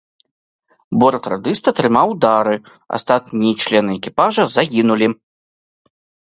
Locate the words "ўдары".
2.13-2.55